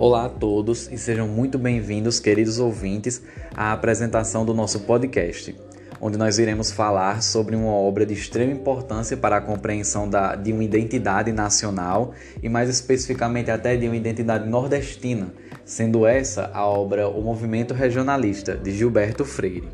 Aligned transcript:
Olá 0.00 0.26
a 0.26 0.28
todos 0.28 0.88
e 0.92 0.96
sejam 0.96 1.26
muito 1.26 1.58
bem-vindos, 1.58 2.20
queridos 2.20 2.60
ouvintes, 2.60 3.20
à 3.52 3.72
apresentação 3.72 4.46
do 4.46 4.54
nosso 4.54 4.78
podcast, 4.82 5.56
onde 6.00 6.16
nós 6.16 6.38
iremos 6.38 6.70
falar 6.70 7.20
sobre 7.20 7.56
uma 7.56 7.72
obra 7.72 8.06
de 8.06 8.14
extrema 8.14 8.52
importância 8.52 9.16
para 9.16 9.38
a 9.38 9.40
compreensão 9.40 10.08
da, 10.08 10.36
de 10.36 10.52
uma 10.52 10.62
identidade 10.62 11.32
nacional 11.32 12.14
e, 12.40 12.48
mais 12.48 12.70
especificamente, 12.70 13.50
até 13.50 13.76
de 13.76 13.88
uma 13.88 13.96
identidade 13.96 14.48
nordestina, 14.48 15.34
sendo 15.64 16.06
essa 16.06 16.48
a 16.54 16.64
obra 16.64 17.08
O 17.08 17.20
Movimento 17.20 17.74
Regionalista, 17.74 18.56
de 18.56 18.70
Gilberto 18.70 19.24
Freire. 19.24 19.68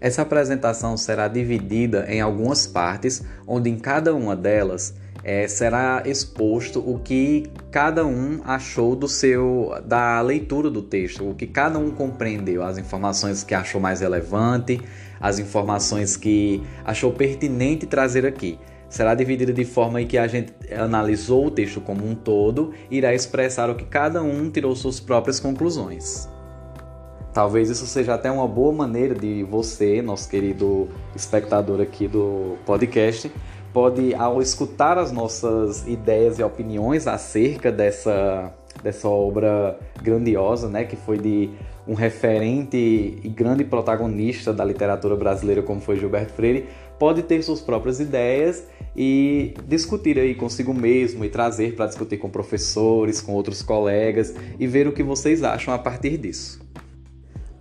Essa 0.00 0.22
apresentação 0.22 0.96
será 0.96 1.28
dividida 1.28 2.04
em 2.08 2.20
algumas 2.20 2.66
partes, 2.66 3.22
onde 3.46 3.70
em 3.70 3.78
cada 3.78 4.12
uma 4.12 4.34
delas 4.34 5.00
é, 5.24 5.46
será 5.46 6.02
exposto 6.04 6.80
o 6.80 6.98
que 6.98 7.50
cada 7.70 8.04
um 8.04 8.40
achou 8.44 8.96
do 8.96 9.06
seu 9.06 9.72
da 9.84 10.20
leitura 10.20 10.70
do 10.70 10.82
texto, 10.82 11.28
o 11.28 11.34
que 11.34 11.46
cada 11.46 11.78
um 11.78 11.90
compreendeu, 11.90 12.62
as 12.62 12.78
informações 12.78 13.44
que 13.44 13.54
achou 13.54 13.80
mais 13.80 14.00
relevante, 14.00 14.80
as 15.20 15.38
informações 15.38 16.16
que 16.16 16.62
achou 16.84 17.12
pertinente 17.12 17.86
trazer 17.86 18.26
aqui. 18.26 18.58
Será 18.88 19.14
dividida 19.14 19.52
de 19.52 19.64
forma 19.64 20.04
que 20.04 20.18
a 20.18 20.26
gente 20.26 20.52
analisou 20.76 21.46
o 21.46 21.50
texto 21.50 21.80
como 21.80 22.06
um 22.06 22.14
todo 22.14 22.74
e 22.90 22.98
irá 22.98 23.14
expressar 23.14 23.70
o 23.70 23.74
que 23.74 23.84
cada 23.84 24.22
um 24.22 24.50
tirou 24.50 24.76
suas 24.76 25.00
próprias 25.00 25.40
conclusões. 25.40 26.28
Talvez 27.32 27.70
isso 27.70 27.86
seja 27.86 28.12
até 28.12 28.30
uma 28.30 28.46
boa 28.46 28.70
maneira 28.70 29.14
de 29.14 29.42
você, 29.44 30.02
nosso 30.02 30.28
querido 30.28 30.88
espectador 31.16 31.80
aqui 31.80 32.06
do 32.06 32.58
podcast, 32.66 33.32
pode, 33.72 34.14
ao 34.14 34.40
escutar 34.42 34.98
as 34.98 35.10
nossas 35.10 35.86
ideias 35.86 36.38
e 36.38 36.42
opiniões 36.42 37.06
acerca 37.06 37.72
dessa, 37.72 38.52
dessa 38.82 39.08
obra 39.08 39.78
grandiosa, 40.02 40.68
né, 40.68 40.84
que 40.84 40.96
foi 40.96 41.18
de 41.18 41.50
um 41.86 41.94
referente 41.94 42.76
e 42.76 43.28
grande 43.28 43.64
protagonista 43.64 44.52
da 44.52 44.64
literatura 44.64 45.16
brasileira 45.16 45.62
como 45.62 45.80
foi 45.80 45.98
Gilberto 45.98 46.32
Freire, 46.32 46.66
pode 46.98 47.22
ter 47.22 47.42
suas 47.42 47.60
próprias 47.60 47.98
ideias 47.98 48.64
e 48.94 49.54
discutir 49.66 50.18
aí 50.18 50.34
consigo 50.34 50.72
mesmo 50.72 51.24
e 51.24 51.28
trazer 51.28 51.74
para 51.74 51.86
discutir 51.86 52.18
com 52.18 52.30
professores, 52.30 53.20
com 53.20 53.32
outros 53.32 53.62
colegas 53.62 54.34
e 54.60 54.66
ver 54.66 54.86
o 54.86 54.92
que 54.92 55.02
vocês 55.02 55.42
acham 55.42 55.74
a 55.74 55.78
partir 55.78 56.16
disso. 56.18 56.60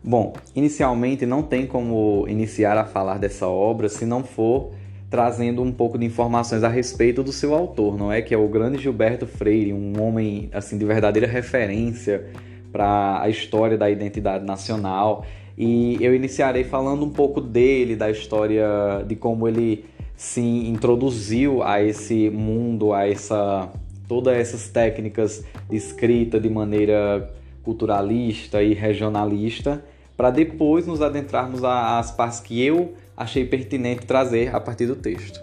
Bom, 0.03 0.33
inicialmente 0.55 1.25
não 1.25 1.41
tem 1.41 1.65
como 1.65 2.25
iniciar 2.27 2.77
a 2.77 2.85
falar 2.85 3.17
dessa 3.17 3.47
obra 3.47 3.87
se 3.87 4.05
não 4.05 4.23
for 4.23 4.71
trazendo 5.11 5.61
um 5.61 5.73
pouco 5.73 5.97
de 5.97 6.05
informações 6.05 6.63
a 6.63 6.69
respeito 6.69 7.21
do 7.21 7.33
seu 7.33 7.53
autor, 7.53 7.97
não 7.97 8.09
é? 8.09 8.21
Que 8.21 8.33
é 8.33 8.37
o 8.37 8.47
grande 8.47 8.81
Gilberto 8.81 9.27
Freire, 9.27 9.73
um 9.73 10.01
homem 10.01 10.49
assim 10.53 10.77
de 10.77 10.85
verdadeira 10.85 11.27
referência 11.27 12.27
para 12.71 13.21
a 13.21 13.27
história 13.27 13.77
da 13.77 13.89
identidade 13.89 14.45
nacional. 14.45 15.25
E 15.57 15.97
eu 15.99 16.15
iniciarei 16.15 16.63
falando 16.63 17.03
um 17.03 17.09
pouco 17.09 17.41
dele, 17.41 17.93
da 17.93 18.09
história 18.09 18.65
de 19.05 19.17
como 19.17 19.49
ele 19.49 19.83
se 20.15 20.41
introduziu 20.41 21.61
a 21.61 21.83
esse 21.83 22.29
mundo, 22.29 22.93
a 22.93 23.05
essa 23.05 23.69
todas 24.07 24.37
essas 24.37 24.69
técnicas 24.69 25.43
de 25.69 25.75
escrita 25.75 26.39
de 26.39 26.49
maneira 26.49 27.33
culturalista 27.63 28.63
e 28.63 28.73
regionalista, 28.73 29.83
para 30.21 30.29
depois 30.29 30.85
nos 30.85 31.01
adentrarmos 31.01 31.63
às 31.63 32.11
partes 32.11 32.39
que 32.39 32.63
eu 32.63 32.93
achei 33.17 33.43
pertinente 33.43 34.05
trazer 34.05 34.55
a 34.55 34.59
partir 34.59 34.85
do 34.85 34.95
texto. 34.95 35.41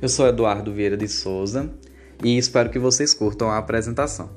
Eu 0.00 0.08
sou 0.08 0.24
Eduardo 0.28 0.72
Vieira 0.72 0.96
de 0.96 1.08
Souza 1.08 1.68
e 2.22 2.38
espero 2.38 2.70
que 2.70 2.78
vocês 2.78 3.12
curtam 3.12 3.50
a 3.50 3.58
apresentação. 3.58 4.30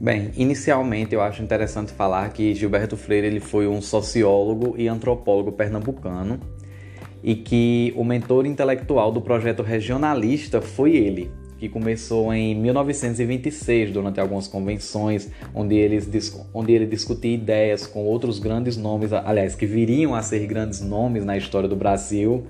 Bem, 0.00 0.30
inicialmente 0.36 1.14
eu 1.14 1.20
acho 1.20 1.42
interessante 1.42 1.92
falar 1.92 2.32
que 2.32 2.54
Gilberto 2.54 2.96
Freire 2.96 3.26
ele 3.26 3.40
foi 3.40 3.68
um 3.68 3.82
sociólogo 3.82 4.74
e 4.78 4.88
antropólogo 4.88 5.52
pernambucano 5.52 6.40
e 7.22 7.34
que 7.34 7.92
o 7.94 8.02
mentor 8.02 8.46
intelectual 8.46 9.12
do 9.12 9.20
projeto 9.20 9.62
regionalista 9.62 10.62
foi 10.62 10.96
ele, 10.96 11.30
que 11.58 11.68
começou 11.68 12.32
em 12.32 12.54
1926, 12.54 13.90
durante 13.92 14.20
algumas 14.20 14.46
convenções, 14.46 15.28
onde, 15.54 15.74
eles, 15.74 16.08
onde 16.54 16.72
ele 16.72 16.86
discutia 16.86 17.34
ideias 17.34 17.86
com 17.86 18.04
outros 18.04 18.38
grandes 18.38 18.76
nomes, 18.76 19.12
aliás, 19.12 19.54
que 19.54 19.66
viriam 19.66 20.14
a 20.14 20.22
ser 20.22 20.46
grandes 20.46 20.80
nomes 20.80 21.24
na 21.24 21.36
história 21.36 21.68
do 21.68 21.74
Brasil 21.74 22.46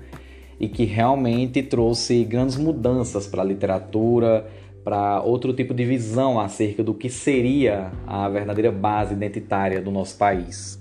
e 0.59 0.67
que 0.67 0.85
realmente 0.85 1.63
trouxe 1.63 2.23
grandes 2.23 2.57
mudanças 2.57 3.25
para 3.25 3.41
a 3.41 3.45
literatura, 3.45 4.45
para 4.83 5.21
outro 5.21 5.53
tipo 5.53 5.73
de 5.73 5.85
visão 5.85 6.39
acerca 6.39 6.83
do 6.83 6.93
que 6.93 7.09
seria 7.09 7.91
a 8.05 8.29
verdadeira 8.29 8.71
base 8.71 9.13
identitária 9.13 9.81
do 9.81 9.89
nosso 9.89 10.17
país. 10.17 10.79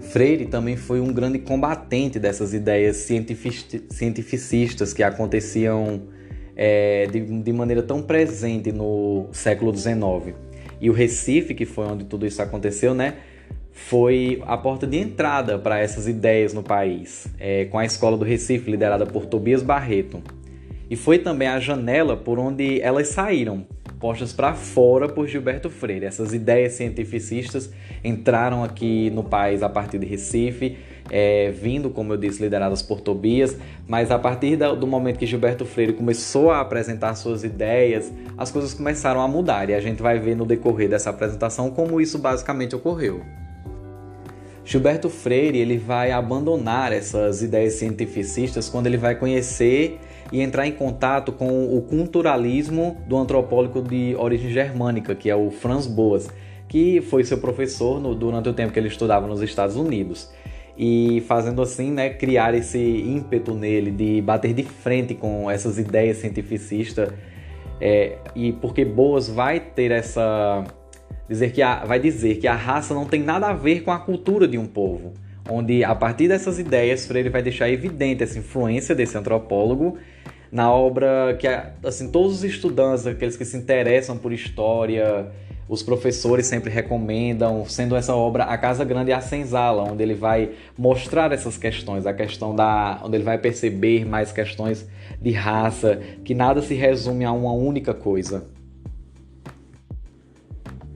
Freire 0.00 0.46
também 0.46 0.76
foi 0.76 1.00
um 1.00 1.12
grande 1.12 1.38
combatente 1.38 2.18
dessas 2.18 2.52
ideias 2.52 2.96
cientificistas 2.96 4.92
que 4.92 5.02
aconteciam 5.02 6.02
é, 6.56 7.06
de, 7.06 7.20
de 7.42 7.52
maneira 7.52 7.82
tão 7.82 8.02
presente 8.02 8.72
no 8.72 9.26
século 9.32 9.74
XIX. 9.76 10.34
E 10.80 10.90
o 10.90 10.92
Recife, 10.92 11.54
que 11.54 11.64
foi 11.64 11.86
onde 11.86 12.04
tudo 12.04 12.26
isso 12.26 12.42
aconteceu, 12.42 12.94
né? 12.94 13.14
Foi 13.70 14.42
a 14.46 14.56
porta 14.56 14.86
de 14.86 14.98
entrada 14.98 15.58
para 15.58 15.78
essas 15.78 16.06
ideias 16.06 16.52
no 16.52 16.62
país, 16.62 17.26
é, 17.38 17.64
com 17.66 17.78
a 17.78 17.84
Escola 17.84 18.16
do 18.16 18.24
Recife, 18.24 18.70
liderada 18.70 19.06
por 19.06 19.26
Tobias 19.26 19.62
Barreto. 19.62 20.22
E 20.90 20.96
foi 20.96 21.18
também 21.18 21.48
a 21.48 21.58
janela 21.58 22.16
por 22.16 22.38
onde 22.38 22.80
elas 22.82 23.08
saíram, 23.08 23.66
postas 23.98 24.32
para 24.32 24.52
fora 24.52 25.08
por 25.08 25.26
Gilberto 25.26 25.70
Freire. 25.70 26.04
Essas 26.04 26.34
ideias 26.34 26.74
cientificistas 26.74 27.72
entraram 28.04 28.62
aqui 28.62 29.08
no 29.10 29.24
país 29.24 29.62
a 29.62 29.70
partir 29.70 29.98
de 29.98 30.06
Recife 30.06 30.76
é, 31.10 31.50
vindo, 31.50 31.90
como 31.90 32.12
eu 32.12 32.16
disse, 32.16 32.42
lideradas 32.42 32.82
por 32.82 33.00
Tobias, 33.00 33.56
mas 33.86 34.10
a 34.10 34.18
partir 34.18 34.56
do 34.56 34.86
momento 34.86 35.18
que 35.18 35.26
Gilberto 35.26 35.64
Freire 35.64 35.92
começou 35.92 36.50
a 36.50 36.60
apresentar 36.60 37.14
suas 37.14 37.44
ideias, 37.44 38.12
as 38.36 38.50
coisas 38.50 38.74
começaram 38.74 39.20
a 39.20 39.28
mudar. 39.28 39.68
E 39.68 39.74
a 39.74 39.80
gente 39.80 40.02
vai 40.02 40.18
ver 40.18 40.36
no 40.36 40.44
decorrer 40.44 40.88
dessa 40.88 41.10
apresentação 41.10 41.70
como 41.70 42.00
isso 42.00 42.18
basicamente 42.18 42.74
ocorreu. 42.74 43.20
Gilberto 44.64 45.10
Freire 45.10 45.58
ele 45.58 45.76
vai 45.76 46.12
abandonar 46.12 46.92
essas 46.92 47.42
ideias 47.42 47.74
cientificistas 47.74 48.68
quando 48.68 48.86
ele 48.86 48.96
vai 48.96 49.16
conhecer 49.16 49.98
e 50.30 50.40
entrar 50.40 50.66
em 50.66 50.72
contato 50.72 51.32
com 51.32 51.76
o 51.76 51.82
culturalismo 51.82 52.96
do 53.06 53.16
antropólogo 53.16 53.82
de 53.82 54.14
origem 54.16 54.50
germânica, 54.50 55.14
que 55.14 55.28
é 55.28 55.34
o 55.34 55.50
Franz 55.50 55.86
Boas, 55.86 56.30
que 56.68 57.00
foi 57.02 57.24
seu 57.24 57.38
professor 57.38 58.00
no, 58.00 58.14
durante 58.14 58.48
o 58.48 58.52
tempo 58.54 58.72
que 58.72 58.78
ele 58.78 58.88
estudava 58.88 59.26
nos 59.26 59.42
Estados 59.42 59.76
Unidos 59.76 60.30
e 60.84 61.20
fazendo 61.28 61.62
assim, 61.62 61.92
né, 61.92 62.10
criar 62.10 62.56
esse 62.56 62.76
ímpeto 62.76 63.54
nele 63.54 63.92
de 63.92 64.20
bater 64.20 64.52
de 64.52 64.64
frente 64.64 65.14
com 65.14 65.48
essas 65.48 65.78
ideias 65.78 66.16
cientificistas 66.16 67.08
é, 67.80 68.16
e 68.34 68.50
porque 68.54 68.84
Boas 68.84 69.28
vai 69.28 69.60
ter 69.60 69.92
essa 69.92 70.64
dizer 71.28 71.52
que 71.52 71.62
a, 71.62 71.84
vai 71.84 72.00
dizer 72.00 72.38
que 72.38 72.48
a 72.48 72.56
raça 72.56 72.92
não 72.94 73.04
tem 73.04 73.22
nada 73.22 73.46
a 73.46 73.52
ver 73.52 73.84
com 73.84 73.92
a 73.92 73.98
cultura 74.00 74.48
de 74.48 74.58
um 74.58 74.66
povo, 74.66 75.12
onde 75.48 75.84
a 75.84 75.94
partir 75.94 76.26
dessas 76.26 76.58
ideias 76.58 77.06
Freire 77.06 77.28
vai 77.28 77.44
deixar 77.44 77.70
evidente 77.70 78.24
essa 78.24 78.36
influência 78.36 78.92
desse 78.92 79.16
antropólogo 79.16 79.98
na 80.50 80.72
obra 80.72 81.36
que 81.38 81.46
assim 81.86 82.10
todos 82.10 82.38
os 82.38 82.42
estudantes, 82.42 83.06
aqueles 83.06 83.36
que 83.36 83.44
se 83.44 83.56
interessam 83.56 84.18
por 84.18 84.32
história 84.32 85.30
os 85.68 85.82
professores 85.82 86.46
sempre 86.46 86.70
recomendam, 86.70 87.64
sendo 87.66 87.96
essa 87.96 88.14
obra 88.14 88.44
A 88.44 88.58
Casa 88.58 88.84
Grande 88.84 89.10
e 89.10 89.14
a 89.14 89.20
Senzala, 89.20 89.90
onde 89.90 90.02
ele 90.02 90.14
vai 90.14 90.50
mostrar 90.76 91.32
essas 91.32 91.56
questões, 91.56 92.06
a 92.06 92.12
questão 92.12 92.54
da. 92.54 93.00
onde 93.04 93.16
ele 93.16 93.24
vai 93.24 93.38
perceber 93.38 94.04
mais 94.04 94.32
questões 94.32 94.86
de 95.20 95.30
raça, 95.30 96.00
que 96.24 96.34
nada 96.34 96.60
se 96.60 96.74
resume 96.74 97.24
a 97.24 97.32
uma 97.32 97.52
única 97.52 97.94
coisa. 97.94 98.50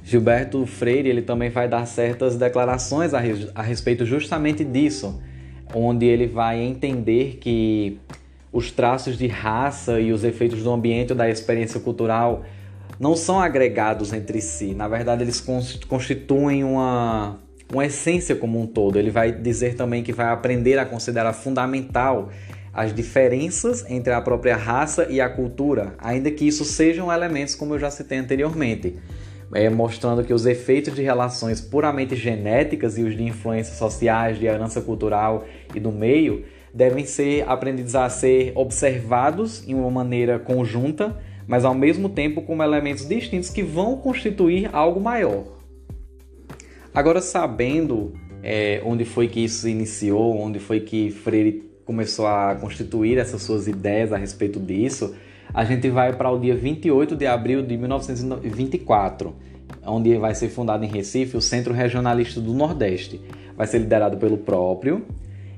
Gilberto 0.03 0.65
Freire 0.67 1.09
ele 1.09 1.23
também 1.23 1.51
vai 1.51 1.69
dar 1.69 1.85
certas 1.85 2.37
declarações 2.37 3.13
a, 3.13 3.21
a 3.55 3.63
respeito 3.63 4.05
justamente 4.05 4.65
disso, 4.65 5.21
onde 5.75 6.07
ele 6.07 6.27
vai 6.27 6.61
entender 6.61 7.39
que 7.41 7.99
os 8.53 8.71
traços 8.71 9.19
de 9.19 9.27
raça 9.27 10.01
e 10.01 10.13
os 10.13 10.23
efeitos 10.23 10.63
do 10.63 10.71
ambiente 10.71 11.13
ou 11.13 11.17
da 11.17 11.29
experiência 11.29 11.81
cultural 11.81 12.45
não 12.99 13.15
são 13.17 13.41
agregados 13.41 14.13
entre 14.13 14.41
si. 14.41 14.75
Na 14.75 14.89
verdade, 14.89 15.23
eles 15.23 15.45
constituem 15.89 16.65
uma, 16.65 17.39
uma 17.73 17.87
essência 17.87 18.35
como 18.35 18.61
um 18.61 18.67
todo. 18.67 18.99
Ele 18.99 19.11
vai 19.11 19.33
dizer 19.33 19.75
também 19.75 20.03
que 20.03 20.13
vai 20.13 20.29
aprender 20.29 20.79
a 20.79 20.87
considerar 20.87 21.33
fundamental 21.33 22.31
as 22.73 22.95
diferenças 22.95 23.85
entre 23.89 24.13
a 24.13 24.21
própria 24.21 24.55
raça 24.55 25.07
e 25.09 25.19
a 25.19 25.31
cultura, 25.31 25.95
ainda 25.99 26.31
que 26.31 26.47
isso 26.47 26.63
sejam 26.63 27.11
elementos 27.11 27.55
como 27.55 27.75
eu 27.75 27.79
já 27.79 27.91
citei 27.91 28.19
anteriormente, 28.19 28.99
é, 29.55 29.71
mostrando 29.71 30.23
que 30.23 30.35
os 30.35 30.45
efeitos 30.45 30.95
de 30.95 31.01
relações 31.01 31.59
puramente 31.59 32.15
genéticas 32.15 32.99
e 32.99 33.03
os 33.03 33.17
de 33.17 33.23
influências 33.23 33.79
sociais, 33.79 34.39
de 34.39 34.45
herança 34.45 34.83
cultural 34.83 35.47
e 35.75 35.81
do 35.81 35.91
meio 35.91 36.45
devem 36.75 37.07
ser 37.07 37.49
aprendidos 37.49 37.95
a 37.95 38.11
ser 38.11 38.53
observados 38.55 39.67
em 39.67 39.75
uma 39.75 39.91
maneira 39.91 40.39
conjunta 40.39 41.17
mas 41.47 41.65
ao 41.65 41.75
mesmo 41.75 42.09
tempo 42.09 42.43
como 42.43 42.63
elementos 42.63 43.07
distintos 43.07 43.51
que 43.51 43.63
vão 43.63 43.97
constituir 43.97 44.69
algo 44.73 45.01
maior. 45.01 45.45
Agora, 46.93 47.21
sabendo 47.21 48.13
é, 48.43 48.81
onde 48.85 49.05
foi 49.05 49.29
que 49.29 49.41
isso 49.41 49.69
iniciou, 49.69 50.39
onde 50.39 50.59
foi 50.59 50.81
que 50.81 51.11
Freire 51.11 51.71
começou 51.85 52.27
a 52.27 52.55
constituir 52.57 53.19
essas 53.19 53.43
suas 53.43 53.69
ideias 53.69 54.13
a 54.13 54.17
respeito 54.17 54.59
disso, 54.59 55.15
a 55.55 55.65
gente 55.65 55.89
vai 55.89 56.13
para 56.13 56.31
o 56.31 56.39
dia 56.39 56.57
28 56.57 57.15
de 57.15 57.27
abril 57.27 57.63
de 57.63 57.77
1924, 57.77 59.35
onde 59.85 60.17
vai 60.17 60.35
ser 60.35 60.49
fundado 60.49 60.85
em 60.85 60.89
Recife 60.89 61.37
o 61.37 61.41
Centro 61.41 61.73
Regionalista 61.73 62.41
do 62.41 62.53
Nordeste. 62.53 63.21
Vai 63.57 63.67
ser 63.67 63.79
liderado 63.79 64.17
pelo 64.17 64.37
próprio 64.37 65.07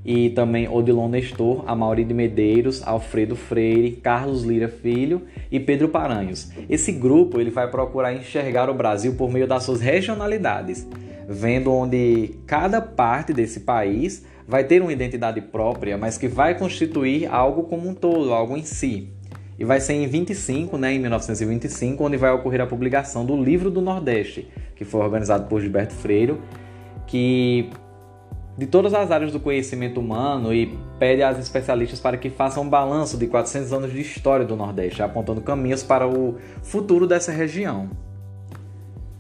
e 0.05 0.31
também 0.31 0.69
Odilon 0.69 1.09
Nestor, 1.09 1.65
Amaury 1.67 2.05
de 2.05 2.15
Medeiros, 2.15 2.87
Alfredo 2.87 3.37
Freire, 3.37 3.93
Carlos 3.93 4.43
Lira 4.43 4.69
Filho 4.69 5.23
e 5.51 5.59
Pedro 5.59 5.89
Paranhos. 5.89 6.51
Esse 6.69 6.93
grupo 6.93 7.41
ele 7.41 7.51
vai 7.51 7.71
procurar 7.71 8.15
enxergar 8.15 8.71
o 8.71 8.75
Brasil 8.75 9.15
por 9.15 9.31
meio 9.31 9.47
das 9.47 9.65
suas 9.65 9.81
regionalidades, 9.81 10.87
vendo 11.29 11.73
onde 11.73 12.37
cada 12.47 12.81
parte 12.81 13.33
desse 13.33 13.61
país 13.61 14.25
vai 14.47 14.65
ter 14.65 14.81
uma 14.81 14.93
identidade 14.93 15.43
própria, 15.43 15.99
mas 15.99 16.17
que 16.17 16.27
vai 16.27 16.57
constituir 16.59 17.27
algo 17.27 17.65
como 17.65 17.87
um 17.87 17.95
todo, 17.95 18.33
algo 18.33 18.57
em 18.57 18.65
si. 18.65 19.09
E 19.59 19.65
vai 19.65 19.81
ser 19.81 19.95
em 19.95 20.07
25, 20.07 20.79
né, 20.79 20.95
em 20.95 21.01
1925, 21.01 22.03
onde 22.03 22.17
vai 22.17 22.31
ocorrer 22.31 22.61
a 22.61 22.67
publicação 22.67 23.27
do 23.27 23.37
Livro 23.37 23.71
do 23.71 23.81
Nordeste, 23.81 24.49
que 24.75 24.85
foi 24.85 25.01
organizado 25.01 25.49
por 25.49 25.61
Gilberto 25.61 25.93
Freire, 25.95 26.37
que 27.07 27.69
de 28.59 28.67
todas 28.67 28.93
as 28.93 29.13
áreas 29.13 29.31
do 29.31 29.39
conhecimento 29.39 30.01
humano 30.01 30.53
e 30.53 30.77
pede 30.99 31.23
às 31.23 31.39
especialistas 31.39 32.01
para 32.01 32.17
que 32.17 32.29
façam 32.29 32.65
um 32.65 32.69
balanço 32.69 33.17
de 33.17 33.29
400 33.29 33.73
anos 33.73 33.93
de 33.93 34.01
história 34.01 34.45
do 34.45 34.57
Nordeste, 34.57 35.01
apontando 35.01 35.41
caminhos 35.41 35.85
para 35.85 36.09
o 36.09 36.35
futuro 36.61 37.07
dessa 37.07 37.31
região. 37.31 37.89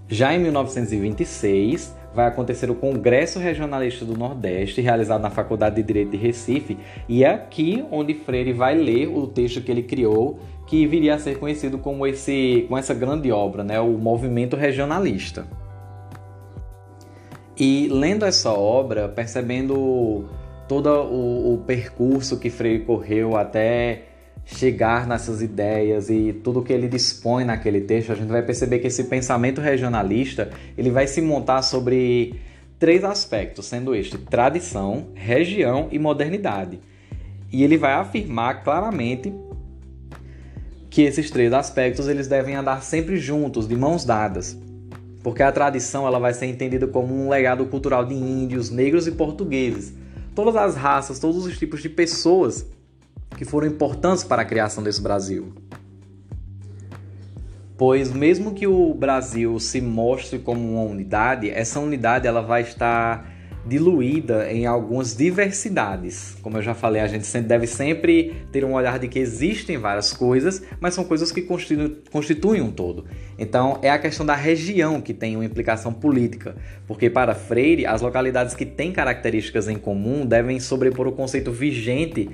Já 0.08 0.34
em 0.34 0.40
1926, 0.40 1.94
vai 2.12 2.26
acontecer 2.26 2.68
o 2.68 2.74
Congresso 2.74 3.38
Regionalista 3.38 4.04
do 4.04 4.18
Nordeste, 4.18 4.80
realizado 4.80 5.22
na 5.22 5.30
Faculdade 5.30 5.76
de 5.76 5.84
Direito 5.84 6.10
de 6.10 6.16
Recife, 6.16 6.76
e 7.08 7.22
é 7.22 7.30
aqui 7.30 7.84
onde 7.92 8.14
Freire 8.14 8.52
vai 8.52 8.74
ler 8.74 9.06
o 9.06 9.28
texto 9.28 9.60
que 9.60 9.70
ele 9.70 9.84
criou, 9.84 10.40
que 10.66 10.84
viria 10.84 11.14
a 11.14 11.18
ser 11.18 11.38
conhecido 11.38 11.78
como 11.78 12.04
esse, 12.06 12.66
com 12.68 12.76
essa 12.76 12.92
grande 12.92 13.30
obra, 13.30 13.62
né, 13.62 13.78
o 13.78 13.92
Movimento 13.98 14.56
Regionalista. 14.56 15.46
E 17.58 17.88
lendo 17.88 18.24
essa 18.24 18.52
obra, 18.52 19.08
percebendo 19.08 20.28
todo 20.68 20.88
o, 20.88 21.54
o 21.54 21.58
percurso 21.66 22.38
que 22.38 22.50
Freire 22.50 22.84
correu 22.84 23.36
até 23.36 24.04
chegar 24.44 25.06
nessas 25.06 25.42
ideias 25.42 26.08
e 26.08 26.32
tudo 26.32 26.62
que 26.62 26.72
ele 26.72 26.88
dispõe 26.88 27.44
naquele 27.44 27.80
texto, 27.80 28.12
a 28.12 28.14
gente 28.14 28.28
vai 28.28 28.42
perceber 28.42 28.78
que 28.78 28.86
esse 28.86 29.04
pensamento 29.04 29.60
regionalista 29.60 30.50
ele 30.76 30.90
vai 30.90 31.06
se 31.06 31.20
montar 31.20 31.62
sobre 31.62 32.40
três 32.78 33.02
aspectos, 33.02 33.66
sendo 33.66 33.94
este 33.94 34.16
tradição, 34.16 35.08
região 35.14 35.88
e 35.90 35.98
modernidade. 35.98 36.78
E 37.52 37.64
ele 37.64 37.76
vai 37.76 37.92
afirmar 37.92 38.62
claramente 38.62 39.34
que 40.88 41.02
esses 41.02 41.30
três 41.30 41.52
aspectos 41.52 42.08
eles 42.08 42.28
devem 42.28 42.54
andar 42.54 42.82
sempre 42.82 43.16
juntos, 43.16 43.66
de 43.66 43.76
mãos 43.76 44.04
dadas. 44.04 44.56
Porque 45.28 45.42
a 45.42 45.52
tradição 45.52 46.06
ela 46.06 46.18
vai 46.18 46.32
ser 46.32 46.46
entendida 46.46 46.86
como 46.86 47.14
um 47.14 47.28
legado 47.28 47.66
cultural 47.66 48.02
de 48.02 48.14
índios, 48.14 48.70
negros 48.70 49.06
e 49.06 49.12
portugueses. 49.12 49.92
Todas 50.34 50.56
as 50.56 50.74
raças, 50.74 51.18
todos 51.18 51.44
os 51.44 51.58
tipos 51.58 51.82
de 51.82 51.90
pessoas 51.90 52.64
que 53.36 53.44
foram 53.44 53.66
importantes 53.66 54.24
para 54.24 54.40
a 54.40 54.44
criação 54.46 54.82
desse 54.82 55.02
Brasil. 55.02 55.52
Pois 57.76 58.10
mesmo 58.10 58.54
que 58.54 58.66
o 58.66 58.94
Brasil 58.94 59.60
se 59.60 59.82
mostre 59.82 60.38
como 60.38 60.60
uma 60.60 60.90
unidade, 60.90 61.50
essa 61.50 61.78
unidade 61.78 62.26
ela 62.26 62.40
vai 62.40 62.62
estar 62.62 63.30
diluída 63.68 64.50
em 64.50 64.66
algumas 64.66 65.14
diversidades. 65.14 66.36
Como 66.40 66.56
eu 66.56 66.62
já 66.62 66.74
falei, 66.74 67.02
a 67.02 67.06
gente 67.06 67.28
deve 67.42 67.66
sempre 67.66 68.34
ter 68.50 68.64
um 68.64 68.72
olhar 68.72 68.98
de 68.98 69.08
que 69.08 69.18
existem 69.18 69.76
várias 69.76 70.12
coisas, 70.12 70.62
mas 70.80 70.94
são 70.94 71.04
coisas 71.04 71.30
que 71.30 71.42
constituem, 71.42 72.62
um 72.62 72.70
todo. 72.70 73.04
Então, 73.38 73.78
é 73.82 73.90
a 73.90 73.98
questão 73.98 74.24
da 74.24 74.34
região 74.34 75.00
que 75.00 75.12
tem 75.12 75.36
uma 75.36 75.44
implicação 75.44 75.92
política, 75.92 76.56
porque 76.86 77.10
para 77.10 77.34
Freire, 77.34 77.86
as 77.86 78.00
localidades 78.00 78.54
que 78.54 78.64
têm 78.64 78.90
características 78.90 79.68
em 79.68 79.76
comum 79.76 80.24
devem 80.24 80.58
sobrepor 80.58 81.06
o 81.06 81.12
conceito 81.12 81.52
vigente 81.52 82.28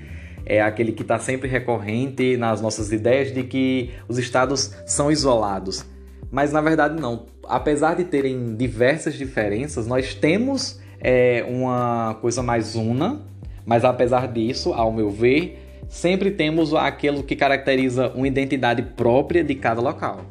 é 0.46 0.60
aquele 0.60 0.92
que 0.92 1.02
está 1.02 1.18
sempre 1.18 1.48
recorrente 1.48 2.36
nas 2.36 2.60
nossas 2.60 2.92
ideias 2.92 3.32
de 3.32 3.42
que 3.44 3.90
os 4.06 4.18
estados 4.18 4.74
são 4.86 5.10
isolados. 5.10 5.84
Mas 6.30 6.52
na 6.52 6.60
verdade 6.60 7.00
não. 7.00 7.26
Apesar 7.44 7.94
de 7.94 8.04
terem 8.04 8.54
diversas 8.54 9.14
diferenças, 9.14 9.86
nós 9.86 10.14
temos 10.14 10.80
é, 11.04 11.44
uma 11.46 12.16
coisa 12.22 12.42
mais 12.42 12.74
una, 12.74 13.20
mas 13.66 13.84
apesar 13.84 14.26
disso, 14.26 14.72
ao 14.72 14.90
meu 14.90 15.10
ver, 15.10 15.84
sempre 15.86 16.30
temos 16.30 16.72
aquilo 16.72 17.22
que 17.22 17.36
caracteriza 17.36 18.08
uma 18.14 18.26
identidade 18.26 18.82
própria 18.82 19.44
de 19.44 19.54
cada 19.54 19.82
local. 19.82 20.22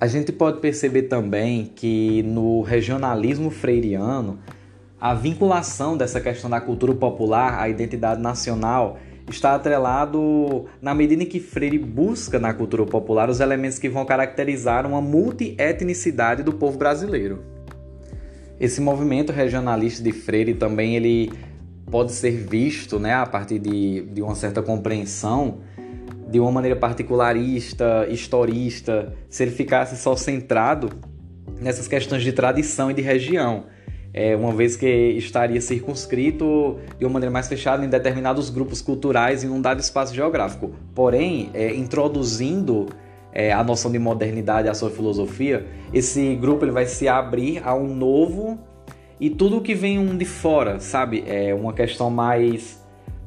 A 0.00 0.06
gente 0.06 0.30
pode 0.30 0.60
perceber 0.60 1.04
também 1.04 1.64
que 1.74 2.22
no 2.22 2.62
regionalismo 2.62 3.50
freiriano 3.50 4.38
a 5.00 5.14
vinculação 5.14 5.96
dessa 5.96 6.20
questão 6.20 6.48
da 6.48 6.60
cultura 6.60 6.94
popular 6.94 7.60
à 7.60 7.68
identidade 7.68 8.20
nacional 8.20 8.98
está 9.28 9.54
atrelado 9.54 10.66
na 10.80 10.94
medida 10.94 11.22
em 11.22 11.26
que 11.26 11.40
Freire 11.40 11.78
busca 11.78 12.38
na 12.38 12.52
cultura 12.52 12.84
popular 12.84 13.28
os 13.28 13.40
elementos 13.40 13.78
que 13.78 13.88
vão 13.88 14.04
caracterizar 14.04 14.86
uma 14.86 15.00
multietnicidade 15.00 16.42
do 16.42 16.52
povo 16.52 16.78
brasileiro. 16.78 17.53
Esse 18.58 18.80
movimento 18.80 19.32
regionalista 19.32 20.02
de 20.02 20.12
Freire 20.12 20.54
também 20.54 20.96
ele 20.96 21.32
pode 21.90 22.12
ser 22.12 22.32
visto 22.32 22.98
né, 22.98 23.14
a 23.14 23.26
partir 23.26 23.58
de, 23.58 24.02
de 24.02 24.22
uma 24.22 24.34
certa 24.34 24.62
compreensão 24.62 25.58
de 26.28 26.40
uma 26.40 26.50
maneira 26.50 26.76
particularista, 26.76 28.06
historista, 28.08 29.12
se 29.28 29.42
ele 29.42 29.52
ficasse 29.52 29.96
só 29.96 30.16
centrado 30.16 30.90
nessas 31.60 31.86
questões 31.86 32.22
de 32.22 32.32
tradição 32.32 32.90
e 32.90 32.94
de 32.94 33.02
região 33.02 33.64
é, 34.14 34.36
uma 34.36 34.52
vez 34.52 34.76
que 34.76 34.86
estaria 34.86 35.60
circunscrito 35.60 36.78
de 36.96 37.04
uma 37.04 37.14
maneira 37.14 37.32
mais 37.32 37.48
fechada 37.48 37.84
em 37.84 37.88
determinados 37.88 38.48
grupos 38.48 38.80
culturais 38.80 39.42
em 39.42 39.48
um 39.48 39.60
dado 39.60 39.80
espaço 39.80 40.14
geográfico. 40.14 40.72
Porém, 40.94 41.50
é, 41.52 41.74
introduzindo 41.74 42.86
é, 43.34 43.52
a 43.52 43.64
noção 43.64 43.90
de 43.90 43.98
modernidade 43.98 44.68
à 44.68 44.74
sua 44.74 44.90
filosofia, 44.90 45.66
esse 45.92 46.36
grupo 46.36 46.64
ele 46.64 46.70
vai 46.70 46.86
se 46.86 47.08
abrir 47.08 47.60
a 47.64 47.74
um 47.74 47.92
novo 47.92 48.58
e 49.18 49.28
tudo 49.28 49.60
que 49.60 49.74
vem 49.74 49.98
um 49.98 50.16
de 50.16 50.24
fora, 50.24 50.78
sabe? 50.78 51.24
É 51.26 51.52
uma 51.52 51.72
questão 51.72 52.08
mais 52.10 52.82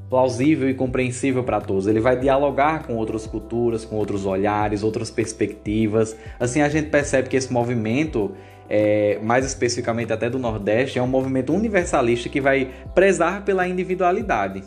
plausível 0.09 0.69
e 0.69 0.73
compreensível 0.73 1.43
para 1.43 1.59
todos. 1.59 1.87
Ele 1.87 1.99
vai 1.99 2.17
dialogar 2.17 2.87
com 2.87 2.95
outras 2.95 3.27
culturas, 3.27 3.83
com 3.83 3.97
outros 3.97 4.25
olhares, 4.25 4.81
outras 4.81 5.11
perspectivas. 5.11 6.15
Assim 6.39 6.61
a 6.61 6.69
gente 6.69 6.89
percebe 6.89 7.27
que 7.27 7.35
esse 7.35 7.51
movimento 7.51 8.31
é, 8.69 9.19
mais 9.21 9.45
especificamente 9.45 10.11
até 10.11 10.29
do 10.29 10.39
Nordeste, 10.39 10.99
é 10.99 11.01
um 11.01 11.07
movimento 11.07 11.53
universalista 11.53 12.29
que 12.29 12.41
vai 12.41 12.71
prezar 12.93 13.43
pela 13.43 13.67
individualidade. 13.67 14.63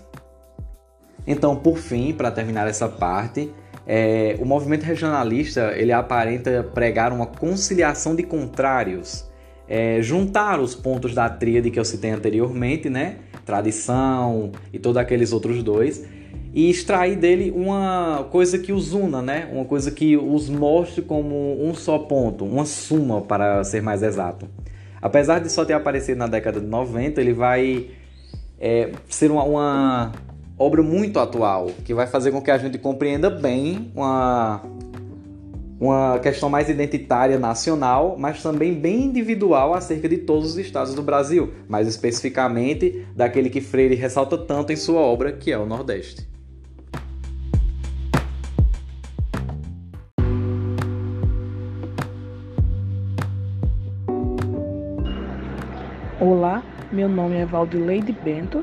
Então, 1.27 1.55
por 1.57 1.77
fim, 1.77 2.13
para 2.13 2.31
terminar 2.31 2.67
essa 2.67 2.89
parte, 2.89 3.53
é, 3.93 4.37
o 4.39 4.45
movimento 4.45 4.85
regionalista 4.85 5.73
ele 5.77 5.91
aparenta 5.91 6.63
pregar 6.63 7.13
uma 7.13 7.27
conciliação 7.27 8.15
de 8.15 8.23
contrários, 8.23 9.29
é, 9.67 10.01
juntar 10.01 10.61
os 10.61 10.77
pontos 10.77 11.13
da 11.13 11.29
tríade 11.29 11.73
que 11.73 11.81
eu 11.81 11.85
citei 11.85 12.13
anteriormente, 12.13 12.89
né? 12.89 13.17
Tradição 13.45 14.53
e 14.73 14.79
todos 14.79 14.97
aqueles 14.97 15.33
outros 15.33 15.65
dois, 15.65 16.07
e 16.55 16.71
extrair 16.71 17.17
dele 17.17 17.51
uma 17.51 18.29
coisa 18.31 18.61
que 18.61 18.73
os 18.73 18.93
una, 18.93 19.21
né? 19.21 19.49
Uma 19.53 19.65
coisa 19.65 19.91
que 19.91 20.17
os 20.17 20.49
mostre 20.49 21.03
como 21.03 21.61
um 21.61 21.75
só 21.75 21.99
ponto, 21.99 22.45
uma 22.45 22.67
suma 22.67 23.21
para 23.21 23.65
ser 23.65 23.83
mais 23.83 24.05
exato. 24.05 24.49
Apesar 25.03 25.41
de 25.41 25.51
só 25.51 25.65
ter 25.65 25.73
aparecido 25.73 26.17
na 26.17 26.29
década 26.29 26.61
de 26.61 26.67
90, 26.67 27.21
ele 27.21 27.33
vai 27.33 27.89
é, 28.61 28.93
ser 29.09 29.33
uma, 29.33 29.43
uma, 29.43 30.13
obra 30.61 30.83
muito 30.83 31.19
atual, 31.19 31.71
que 31.87 31.95
vai 31.95 32.07
fazer 32.07 32.31
com 32.31 32.43
que 32.43 32.51
a 32.51 32.59
gente 32.59 32.77
compreenda 32.77 33.31
bem 33.31 33.91
uma, 33.95 34.63
uma 35.81 36.19
questão 36.19 36.51
mais 36.51 36.69
identitária 36.69 37.39
nacional, 37.39 38.17
mas 38.19 38.43
também 38.43 38.75
bem 38.75 39.05
individual 39.05 39.73
acerca 39.73 40.07
de 40.07 40.19
todos 40.19 40.51
os 40.51 40.59
estados 40.59 40.95
do 40.95 41.03
Brasil, 41.03 41.55
mais 41.67 41.89
especificamente 41.89 43.07
daquele 43.17 43.49
que 43.49 43.63
Freire 43.63 43.95
ressalta 43.95 44.37
tanto 44.37 44.71
em 44.71 44.77
sua 44.77 45.01
obra, 45.01 45.33
que 45.33 45.51
é 45.51 45.57
o 45.57 45.65
Nordeste. 45.65 46.29
Olá, 56.21 56.63
meu 56.93 57.09
nome 57.09 57.37
é 57.37 57.47
Valdileide 57.47 58.13
Bento, 58.13 58.63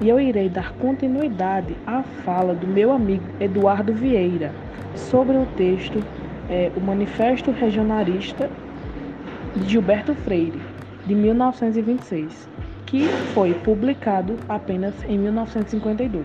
e 0.00 0.08
eu 0.08 0.18
irei 0.18 0.48
dar 0.48 0.72
continuidade 0.74 1.76
à 1.86 2.02
fala 2.02 2.54
do 2.54 2.66
meu 2.66 2.90
amigo 2.90 3.24
Eduardo 3.38 3.92
Vieira 3.92 4.50
sobre 4.94 5.36
o 5.36 5.44
texto 5.56 6.02
é, 6.48 6.72
O 6.74 6.80
Manifesto 6.80 7.50
Regionalista 7.50 8.50
de 9.54 9.68
Gilberto 9.68 10.14
Freire, 10.14 10.60
de 11.06 11.14
1926, 11.14 12.48
que 12.86 13.04
foi 13.34 13.52
publicado 13.52 14.36
apenas 14.48 14.94
em 15.04 15.18
1952. 15.18 16.24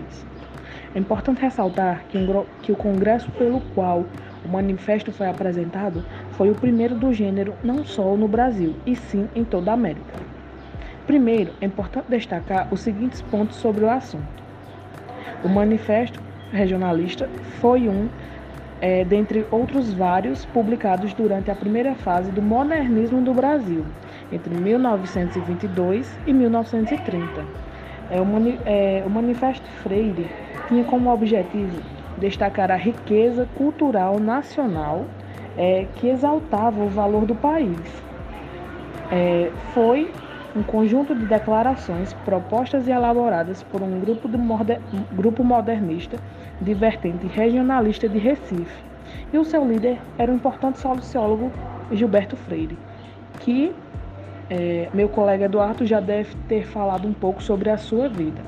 É 0.94 0.98
importante 0.98 1.42
ressaltar 1.42 2.04
que, 2.08 2.18
que 2.62 2.72
o 2.72 2.76
congresso 2.76 3.30
pelo 3.32 3.60
qual 3.74 4.06
o 4.44 4.48
manifesto 4.48 5.12
foi 5.12 5.28
apresentado 5.28 6.02
foi 6.32 6.50
o 6.50 6.54
primeiro 6.54 6.94
do 6.94 7.12
gênero 7.12 7.52
não 7.62 7.84
só 7.84 8.16
no 8.16 8.26
Brasil, 8.26 8.74
e 8.86 8.96
sim 8.96 9.28
em 9.34 9.44
toda 9.44 9.70
a 9.70 9.74
América. 9.74 10.35
Primeiro, 11.06 11.52
é 11.60 11.66
importante 11.66 12.06
destacar 12.08 12.66
os 12.72 12.80
seguintes 12.80 13.22
pontos 13.22 13.56
sobre 13.56 13.84
o 13.84 13.90
assunto. 13.90 14.42
O 15.44 15.48
manifesto 15.48 16.20
regionalista 16.50 17.28
foi 17.60 17.88
um 17.88 18.08
é, 18.80 19.04
dentre 19.04 19.46
outros 19.50 19.92
vários 19.92 20.44
publicados 20.46 21.14
durante 21.14 21.50
a 21.50 21.54
primeira 21.54 21.94
fase 21.94 22.30
do 22.30 22.42
modernismo 22.42 23.22
do 23.22 23.32
Brasil, 23.32 23.84
entre 24.32 24.52
1922 24.54 26.18
e 26.26 26.32
1930. 26.32 27.44
É, 28.10 28.20
o, 28.20 28.26
mani 28.26 28.58
é, 28.64 29.02
o 29.06 29.10
Manifesto 29.10 29.66
Freire 29.82 30.28
tinha 30.68 30.84
como 30.84 31.12
objetivo 31.12 31.80
destacar 32.18 32.70
a 32.70 32.76
riqueza 32.76 33.48
cultural 33.56 34.18
nacional 34.18 35.04
é, 35.56 35.86
que 35.96 36.08
exaltava 36.08 36.82
o 36.82 36.88
valor 36.88 37.26
do 37.26 37.34
país. 37.34 37.78
É, 39.10 39.50
foi 39.72 40.10
um 40.56 40.62
conjunto 40.62 41.14
de 41.14 41.26
declarações 41.26 42.14
propostas 42.24 42.88
e 42.88 42.90
elaboradas 42.90 43.62
por 43.64 43.82
um 43.82 44.00
grupo, 44.00 44.26
moder, 44.26 44.80
grupo 45.12 45.44
modernista 45.44 46.16
de 46.60 46.72
vertente 46.72 47.26
regionalista 47.26 48.08
de 48.08 48.18
Recife. 48.18 48.82
E 49.32 49.38
o 49.38 49.44
seu 49.44 49.68
líder 49.68 49.98
era 50.16 50.32
o 50.32 50.34
importante 50.34 50.78
sociólogo 50.78 51.52
Gilberto 51.92 52.36
Freire, 52.36 52.78
que 53.40 53.74
é, 54.48 54.88
meu 54.94 55.10
colega 55.10 55.44
Eduardo 55.44 55.84
já 55.84 56.00
deve 56.00 56.34
ter 56.48 56.64
falado 56.64 57.06
um 57.06 57.12
pouco 57.12 57.42
sobre 57.42 57.68
a 57.68 57.76
sua 57.76 58.08
vida. 58.08 58.40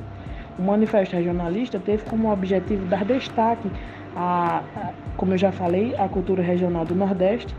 O 0.58 0.62
Manifesto 0.62 1.14
Regionalista 1.14 1.78
teve 1.78 2.04
como 2.04 2.32
objetivo 2.32 2.86
dar 2.86 3.04
destaque 3.04 3.70
a, 4.16 4.62
como 5.16 5.34
eu 5.34 5.38
já 5.38 5.52
falei, 5.52 5.94
a 5.96 6.08
cultura 6.08 6.42
regional 6.42 6.84
do 6.84 6.94
Nordeste, 6.94 7.54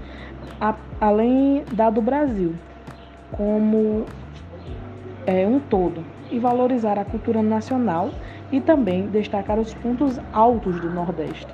a, 0.60 0.76
além 1.00 1.64
da 1.72 1.90
do 1.90 2.02
Brasil, 2.02 2.56
como 3.32 4.06
é, 5.26 5.46
um 5.46 5.60
todo, 5.60 6.04
e 6.32 6.40
valorizar 6.40 6.98
a 6.98 7.06
cultura 7.06 7.42
nacional 7.42 8.12
e 8.52 8.60
também 8.60 9.08
destacar 9.08 9.60
os 9.60 9.74
pontos 9.76 10.20
altos 10.34 10.80
do 10.80 10.90
Nordeste. 10.90 11.48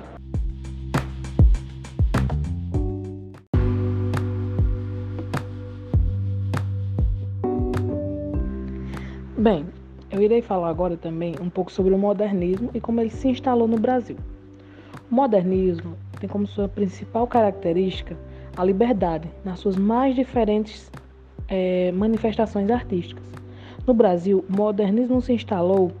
Bem, 9.38 9.66
eu 10.10 10.22
irei 10.22 10.42
falar 10.42 10.70
agora 10.70 10.96
também 10.96 11.34
um 11.40 11.48
pouco 11.48 11.70
sobre 11.70 11.94
o 11.94 11.98
modernismo 11.98 12.70
e 12.74 12.80
como 12.80 13.00
ele 13.00 13.10
se 13.10 13.28
instalou 13.28 13.68
no 13.68 13.78
Brasil. 13.78 14.16
O 15.10 15.14
modernismo 15.14 15.96
tem 16.18 16.28
como 16.28 16.46
sua 16.46 16.68
principal 16.68 17.26
característica 17.26 18.16
a 18.56 18.64
liberdade 18.64 19.30
nas 19.44 19.60
suas 19.60 19.76
mais 19.76 20.16
diferentes 20.16 20.90
é, 21.48 21.92
manifestações 21.92 22.70
artísticas. 22.70 23.24
No 23.86 23.94
Brasil, 23.94 24.44
o 24.48 24.56
modernismo 24.56 25.20
se 25.20 25.32
instalou 25.32 25.92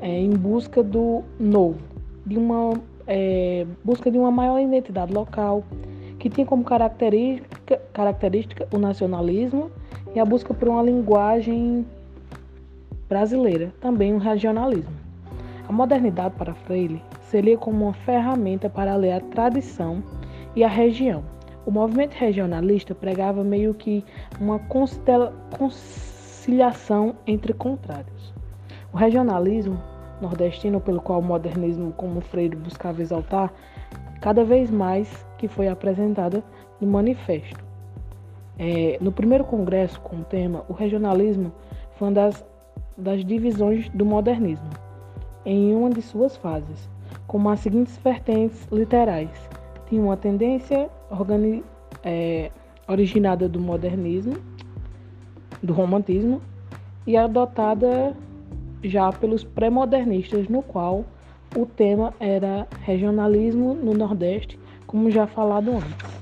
é, 0.00 0.20
em 0.20 0.30
busca 0.30 0.82
do 0.82 1.22
novo, 1.38 1.78
de 2.26 2.36
uma 2.36 2.74
é, 3.06 3.66
busca 3.82 4.10
de 4.10 4.18
uma 4.18 4.30
maior 4.30 4.58
identidade 4.58 5.12
local, 5.12 5.64
que 6.18 6.28
tinha 6.30 6.46
como 6.46 6.64
característica, 6.64 7.80
característica 7.92 8.68
o 8.72 8.78
nacionalismo 8.78 9.70
e 10.14 10.20
a 10.20 10.24
busca 10.24 10.54
por 10.54 10.68
uma 10.68 10.82
linguagem 10.82 11.84
brasileira, 13.08 13.72
também 13.80 14.14
o 14.14 14.18
regionalismo. 14.18 14.92
A 15.68 15.72
modernidade 15.72 16.34
para 16.36 16.54
Freire 16.54 17.02
seria 17.30 17.56
como 17.56 17.84
uma 17.84 17.94
ferramenta 17.94 18.68
para 18.68 18.96
ler 18.96 19.12
a 19.12 19.20
tradição 19.20 20.02
e 20.54 20.62
a 20.62 20.68
região. 20.68 21.22
O 21.66 21.70
movimento 21.70 22.14
regionalista 22.14 22.94
pregava 22.94 23.42
meio 23.42 23.72
que 23.72 24.04
uma 24.38 24.58
conciliação 25.58 27.16
entre 27.26 27.54
contrários. 27.54 28.34
O 28.92 28.96
regionalismo 28.96 29.80
nordestino, 30.20 30.80
pelo 30.80 31.00
qual 31.00 31.20
o 31.20 31.22
modernismo, 31.22 31.92
como 31.92 32.20
Freire 32.20 32.56
buscava 32.56 33.00
exaltar, 33.00 33.52
cada 34.20 34.44
vez 34.44 34.70
mais 34.70 35.26
que 35.38 35.48
foi 35.48 35.68
apresentada 35.68 36.42
no 36.80 36.86
manifesto. 36.86 37.64
É, 38.58 38.98
no 39.00 39.10
primeiro 39.10 39.44
congresso 39.44 40.00
com 40.00 40.16
o 40.16 40.24
tema, 40.24 40.64
o 40.68 40.72
regionalismo 40.72 41.52
foi 41.92 42.08
uma 42.08 42.14
das, 42.14 42.44
das 42.96 43.24
divisões 43.24 43.88
do 43.90 44.04
modernismo, 44.04 44.70
em 45.44 45.74
uma 45.74 45.90
de 45.90 46.00
suas 46.00 46.36
fases, 46.36 46.88
como 47.26 47.48
as 47.48 47.60
seguintes 47.60 47.98
vertentes 47.98 48.66
literais. 48.70 49.30
Tinha 49.88 50.02
uma 50.02 50.16
tendência 50.16 50.90
é, 52.02 52.50
originada 52.88 53.48
do 53.48 53.60
modernismo, 53.60 54.36
do 55.62 55.72
romantismo, 55.72 56.40
e 57.06 57.16
adotada 57.16 58.16
já 58.82 59.12
pelos 59.12 59.44
pré-modernistas, 59.44 60.48
no 60.48 60.62
qual 60.62 61.04
o 61.56 61.66
tema 61.66 62.12
era 62.18 62.66
regionalismo 62.82 63.74
no 63.74 63.94
Nordeste, 63.94 64.58
como 64.86 65.10
já 65.10 65.26
falado 65.26 65.70
antes. 65.70 66.14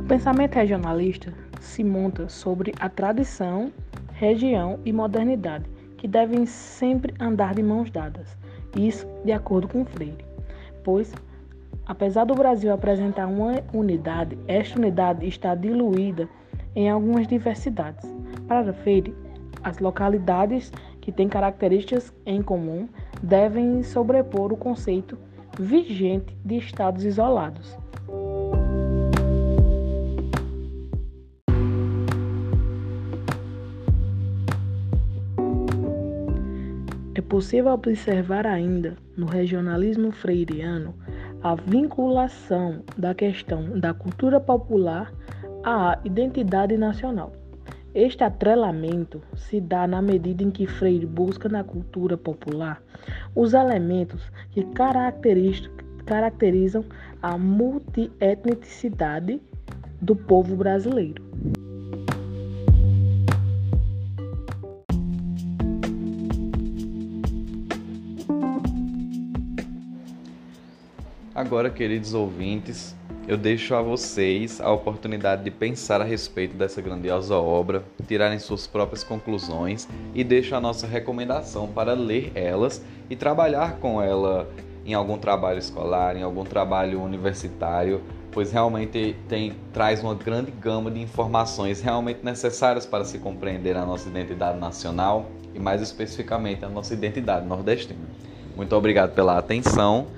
O 0.00 0.04
pensamento 0.08 0.54
regionalista 0.54 1.34
se 1.60 1.84
monta 1.84 2.28
sobre 2.28 2.72
a 2.80 2.88
tradição, 2.88 3.70
região 4.18 4.80
e 4.84 4.92
modernidade, 4.92 5.64
que 5.96 6.08
devem 6.08 6.44
sempre 6.44 7.14
andar 7.20 7.54
de 7.54 7.62
mãos 7.62 7.88
dadas. 7.88 8.36
Isso 8.76 9.06
de 9.24 9.30
acordo 9.30 9.68
com 9.68 9.84
Freire. 9.84 10.24
Pois, 10.82 11.14
apesar 11.86 12.24
do 12.24 12.34
Brasil 12.34 12.72
apresentar 12.72 13.28
uma 13.28 13.62
unidade, 13.72 14.36
esta 14.48 14.76
unidade 14.76 15.26
está 15.26 15.54
diluída 15.54 16.28
em 16.74 16.90
algumas 16.90 17.28
diversidades. 17.28 18.12
Para 18.48 18.72
Freire, 18.72 19.14
as 19.62 19.78
localidades 19.78 20.72
que 21.00 21.12
têm 21.12 21.28
características 21.28 22.12
em 22.26 22.42
comum 22.42 22.88
devem 23.22 23.84
sobrepor 23.84 24.52
o 24.52 24.56
conceito 24.56 25.16
vigente 25.60 26.36
de 26.44 26.56
estados 26.56 27.04
isolados. 27.04 27.78
Possível 37.28 37.72
observar 37.72 38.46
ainda 38.46 38.96
no 39.16 39.26
regionalismo 39.26 40.10
freiriano 40.10 40.94
a 41.42 41.54
vinculação 41.54 42.82
da 42.96 43.14
questão 43.14 43.78
da 43.78 43.92
cultura 43.92 44.40
popular 44.40 45.12
à 45.62 45.98
identidade 46.04 46.76
nacional. 46.76 47.32
Este 47.94 48.24
atrelamento 48.24 49.22
se 49.34 49.60
dá 49.60 49.86
na 49.86 50.00
medida 50.00 50.42
em 50.42 50.50
que 50.50 50.66
Freire 50.66 51.06
busca 51.06 51.48
na 51.48 51.64
cultura 51.64 52.16
popular 52.16 52.82
os 53.34 53.54
elementos 53.54 54.30
que 54.50 54.64
caracterizam 56.06 56.84
a 57.22 57.36
multietnicidade 57.36 59.40
do 60.00 60.14
povo 60.14 60.56
brasileiro. 60.56 61.24
Agora, 71.38 71.70
queridos 71.70 72.14
ouvintes, 72.14 72.96
eu 73.28 73.36
deixo 73.36 73.72
a 73.72 73.80
vocês 73.80 74.60
a 74.60 74.72
oportunidade 74.72 75.44
de 75.44 75.52
pensar 75.52 76.00
a 76.00 76.04
respeito 76.04 76.56
dessa 76.56 76.82
grandiosa 76.82 77.36
obra, 77.36 77.84
tirarem 78.08 78.40
suas 78.40 78.66
próprias 78.66 79.04
conclusões 79.04 79.86
e 80.12 80.24
deixo 80.24 80.56
a 80.56 80.60
nossa 80.60 80.84
recomendação 80.84 81.68
para 81.68 81.92
ler 81.92 82.32
elas 82.34 82.84
e 83.08 83.14
trabalhar 83.14 83.76
com 83.76 84.02
ela 84.02 84.50
em 84.84 84.94
algum 84.94 85.16
trabalho 85.16 85.60
escolar, 85.60 86.16
em 86.16 86.24
algum 86.24 86.42
trabalho 86.42 87.00
universitário, 87.00 88.02
pois 88.32 88.50
realmente 88.50 89.14
tem, 89.28 89.52
traz 89.72 90.02
uma 90.02 90.16
grande 90.16 90.50
gama 90.50 90.90
de 90.90 91.00
informações 91.00 91.80
realmente 91.80 92.18
necessárias 92.24 92.84
para 92.84 93.04
se 93.04 93.20
compreender 93.20 93.76
a 93.76 93.86
nossa 93.86 94.08
identidade 94.08 94.58
nacional 94.58 95.30
e 95.54 95.60
mais 95.60 95.80
especificamente 95.82 96.64
a 96.64 96.68
nossa 96.68 96.94
identidade 96.94 97.46
nordestina. 97.46 98.00
Muito 98.56 98.74
obrigado 98.74 99.14
pela 99.14 99.38
atenção 99.38 100.17